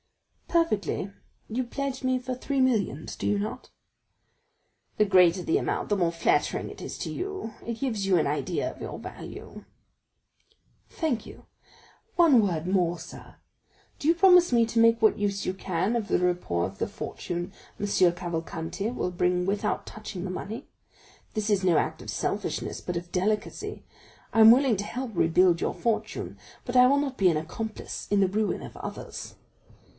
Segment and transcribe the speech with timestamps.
[0.47, 1.11] "Perfectly;
[1.47, 3.69] you pledge me for three millions, do you not?"
[4.97, 8.25] "The greater the amount, the more flattering it is to you; it gives you an
[8.27, 9.63] idea of your value."
[10.89, 11.45] "Thank you.
[12.15, 13.35] One word more, sir;
[13.99, 16.87] do you promise me to make what use you can of the report of the
[16.87, 17.85] fortune M.
[17.85, 20.67] Cavalcanti will bring without touching the money?
[21.35, 23.83] This is no act of selfishness, but of delicacy.
[24.33, 28.07] I am willing to help rebuild your fortune, but I will not be an accomplice
[28.09, 29.35] in the ruin of others."